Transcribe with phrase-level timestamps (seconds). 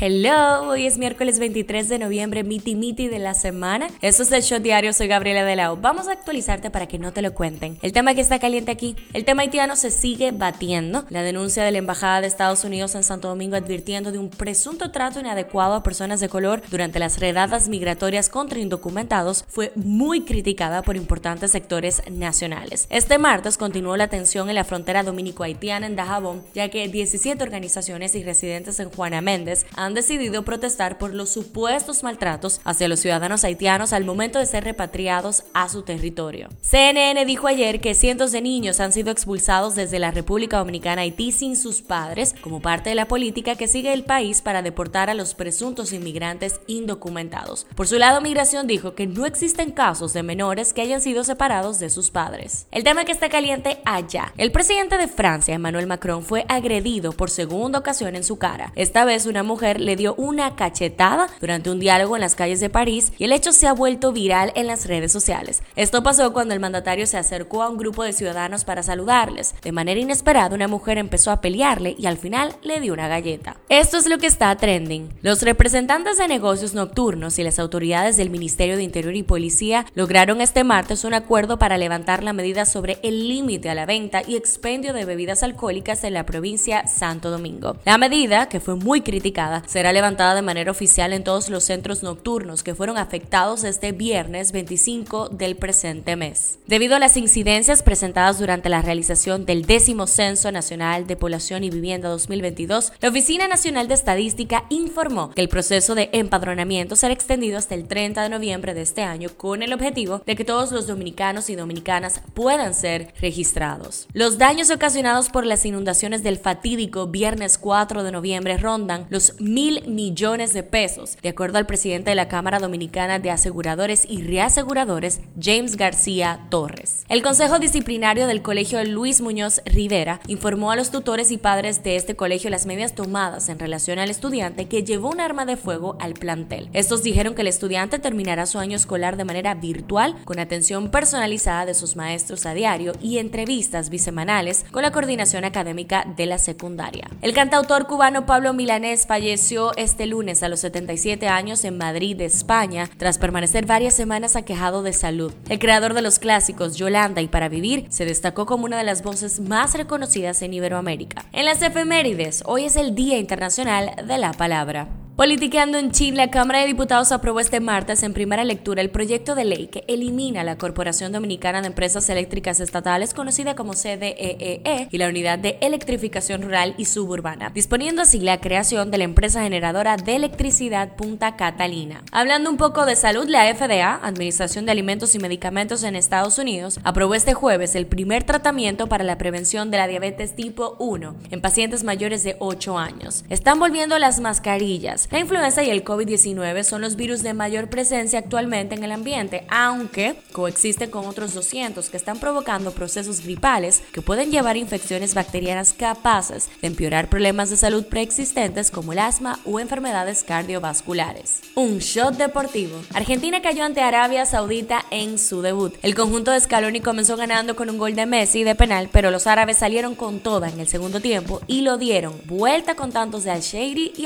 [0.00, 3.88] Hello, hoy es miércoles 23 de noviembre, miti miti de la semana.
[4.00, 5.76] Esto es el Shot Diario, soy Gabriela de Lao.
[5.76, 7.78] Vamos a actualizarte para que no te lo cuenten.
[7.82, 11.04] El tema que está caliente aquí, el tema haitiano se sigue batiendo.
[11.08, 14.92] La denuncia de la Embajada de Estados Unidos en Santo Domingo advirtiendo de un presunto
[14.92, 20.82] trato inadecuado a personas de color durante las redadas migratorias contra indocumentados fue muy criticada
[20.82, 22.86] por importantes sectores nacionales.
[22.90, 28.14] Este martes continuó la tensión en la frontera dominico-haitiana en Dajabón, ya que 17 organizaciones
[28.14, 33.00] y residentes en Juana Méndez han han decidido protestar por los supuestos maltratos hacia los
[33.00, 36.48] ciudadanos haitianos al momento de ser repatriados a su territorio.
[36.60, 41.32] CNN dijo ayer que cientos de niños han sido expulsados desde la República Dominicana Haití
[41.32, 45.14] sin sus padres como parte de la política que sigue el país para deportar a
[45.14, 47.66] los presuntos inmigrantes indocumentados.
[47.74, 51.78] Por su lado, Migración dijo que no existen casos de menores que hayan sido separados
[51.78, 52.66] de sus padres.
[52.70, 54.34] El tema que está caliente allá.
[54.36, 58.72] El presidente de Francia, Emmanuel Macron, fue agredido por segunda ocasión en su cara.
[58.76, 62.70] Esta vez una mujer le dio una cachetada durante un diálogo en las calles de
[62.70, 65.62] París y el hecho se ha vuelto viral en las redes sociales.
[65.76, 69.54] Esto pasó cuando el mandatario se acercó a un grupo de ciudadanos para saludarles.
[69.62, 73.56] De manera inesperada, una mujer empezó a pelearle y al final le dio una galleta.
[73.68, 75.08] Esto es lo que está trending.
[75.22, 80.40] Los representantes de negocios nocturnos y las autoridades del Ministerio de Interior y Policía lograron
[80.40, 84.36] este martes un acuerdo para levantar la medida sobre el límite a la venta y
[84.36, 87.76] expendio de bebidas alcohólicas en la provincia Santo Domingo.
[87.84, 92.02] La medida, que fue muy criticada, será levantada de manera oficial en todos los centros
[92.02, 96.58] nocturnos que fueron afectados este viernes 25 del presente mes.
[96.66, 101.70] Debido a las incidencias presentadas durante la realización del décimo Censo Nacional de Población y
[101.70, 107.58] Vivienda 2022, la Oficina Nacional de Estadística informó que el proceso de empadronamiento será extendido
[107.58, 110.86] hasta el 30 de noviembre de este año con el objetivo de que todos los
[110.86, 114.06] dominicanos y dominicanas puedan ser registrados.
[114.14, 119.82] Los daños ocasionados por las inundaciones del fatídico viernes 4 de noviembre rondan los mil
[119.88, 125.20] millones de pesos, de acuerdo al presidente de la Cámara Dominicana de Aseguradores y Reaseguradores,
[125.36, 127.04] James García Torres.
[127.08, 131.96] El Consejo Disciplinario del Colegio Luis Muñoz Rivera informó a los tutores y padres de
[131.96, 135.96] este colegio las medidas tomadas en relación al estudiante que llevó un arma de fuego
[135.98, 136.68] al plantel.
[136.72, 141.66] Estos dijeron que el estudiante terminará su año escolar de manera virtual, con atención personalizada
[141.66, 147.08] de sus maestros a diario y entrevistas bisemanales con la coordinación académica de la secundaria.
[147.22, 152.90] El cantautor cubano Pablo Milanés falleció este lunes a los 77 años en Madrid, España,
[152.98, 155.32] tras permanecer varias semanas aquejado de salud.
[155.48, 159.02] El creador de los clásicos Yolanda y Para Vivir se destacó como una de las
[159.02, 161.24] voces más reconocidas en Iberoamérica.
[161.32, 164.88] En las efemérides, hoy es el Día Internacional de la Palabra.
[165.18, 169.34] Politiqueando en Chile, la Cámara de Diputados aprobó este martes en primera lectura el proyecto
[169.34, 174.88] de ley que elimina la Corporación Dominicana de Empresas Eléctricas Estatales, conocida como CDEE, e,
[174.88, 179.42] y la Unidad de Electrificación Rural y Suburbana, disponiendo así la creación de la empresa
[179.42, 182.04] generadora de electricidad Punta Catalina.
[182.12, 186.78] Hablando un poco de salud, la FDA, Administración de Alimentos y Medicamentos en Estados Unidos,
[186.84, 191.40] aprobó este jueves el primer tratamiento para la prevención de la diabetes tipo 1 en
[191.40, 193.24] pacientes mayores de 8 años.
[193.28, 198.18] Están volviendo las mascarillas la influenza y el COVID-19 son los virus de mayor presencia
[198.18, 204.02] actualmente en el ambiente, aunque coexisten con otros 200 que están provocando procesos gripales que
[204.02, 209.60] pueden llevar infecciones bacterianas capaces de empeorar problemas de salud preexistentes como el asma o
[209.60, 211.40] enfermedades cardiovasculares.
[211.54, 212.78] Un shot deportivo.
[212.92, 215.74] Argentina cayó ante Arabia Saudita en su debut.
[215.82, 219.26] El conjunto de Scaloni comenzó ganando con un gol de Messi de penal, pero los
[219.26, 223.30] árabes salieron con toda en el segundo tiempo y lo dieron vuelta con tantos de
[223.30, 224.04] Al-Sheiri y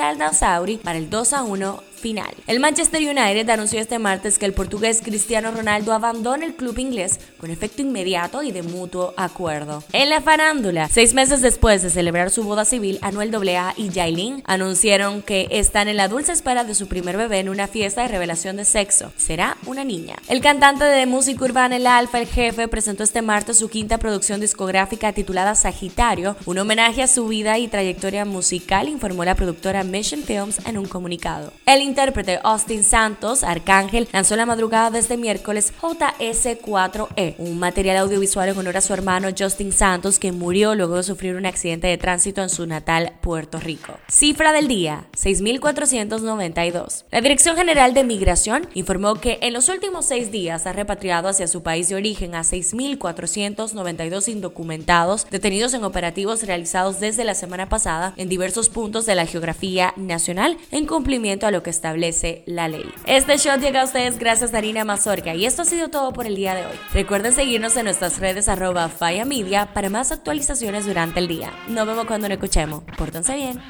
[0.92, 2.34] Al-Nasauri el 2 a 1 final.
[2.46, 7.20] El Manchester United anunció este martes que el portugués Cristiano Ronaldo abandona el club inglés
[7.38, 9.82] con efecto inmediato y de mutuo acuerdo.
[9.92, 14.42] En la farándula, seis meses después de celebrar su boda civil, Anuel AA y Jailin
[14.44, 18.08] anunciaron que están en la dulce espera de su primer bebé en una fiesta de
[18.08, 19.12] revelación de sexo.
[19.16, 20.16] Será una niña.
[20.28, 24.40] El cantante de música urbana El Alfa, el jefe, presentó este martes su quinta producción
[24.40, 30.22] discográfica titulada Sagitario, un homenaje a su vida y trayectoria musical, informó la productora Mission
[30.22, 31.52] Films en un comunicado.
[31.66, 38.48] El intérprete Austin Santos, Arcángel, lanzó la madrugada de este miércoles JS4E, un material audiovisual
[38.48, 41.98] en honor a su hermano Justin Santos, que murió luego de sufrir un accidente de
[41.98, 43.98] tránsito en su natal Puerto Rico.
[44.08, 47.04] Cifra del día, 6.492.
[47.10, 51.46] La Dirección General de Migración informó que en los últimos seis días ha repatriado hacia
[51.46, 58.14] su país de origen a 6.492 indocumentados detenidos en operativos realizados desde la semana pasada
[58.16, 62.88] en diversos puntos de la geografía nacional en cumplimiento a lo que establece la ley.
[63.06, 66.28] Este show llega a ustedes gracias a Harina Mazorca y esto ha sido todo por
[66.28, 66.76] el día de hoy.
[66.94, 68.88] Recuerden seguirnos en nuestras redes arroba
[69.26, 71.52] Media para más actualizaciones durante el día.
[71.66, 72.84] Nos vemos cuando nos escuchemos.
[72.96, 73.60] Pórtense bien.